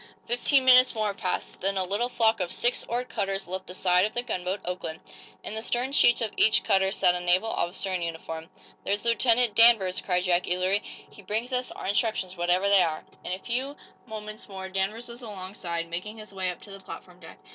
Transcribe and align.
Fifteen 0.25 0.65
minutes 0.65 0.95
more 0.95 1.13
passed. 1.13 1.59
Then 1.61 1.77
a 1.77 1.83
little 1.83 2.09
flock 2.09 2.39
of 2.39 2.51
six 2.51 2.83
oared 2.85 3.07
cutters 3.07 3.47
left 3.47 3.67
the 3.67 3.75
side 3.75 4.03
of 4.03 4.15
the 4.15 4.23
gunboat 4.23 4.59
"Oakland." 4.65 4.99
In 5.43 5.53
the 5.53 5.61
stern 5.61 5.91
sheets 5.91 6.21
of 6.21 6.31
each 6.37 6.63
cutter 6.63 6.91
sat 6.91 7.13
a 7.13 7.19
naval 7.19 7.51
officer 7.51 7.93
in 7.93 8.01
uniform. 8.01 8.49
"There's 8.83 9.05
Lieutenant 9.05 9.53
Danvers," 9.53 10.01
cried 10.01 10.23
Jack, 10.23 10.47
eagerly. 10.47 10.81
"He 11.11 11.21
brings 11.21 11.53
us 11.53 11.71
our 11.73 11.85
instructions, 11.85 12.35
whatever 12.35 12.67
they 12.67 12.81
are." 12.81 13.05
In 13.23 13.31
a 13.33 13.37
few 13.37 13.77
moments 14.07 14.49
more 14.49 14.69
Danvers 14.69 15.07
was 15.07 15.21
along 15.21 15.53
side, 15.53 15.87
making 15.87 16.17
his 16.17 16.33
way 16.33 16.49
up 16.49 16.61
to 16.61 16.71
the 16.71 16.79
platform 16.79 17.19
deck. 17.19 17.37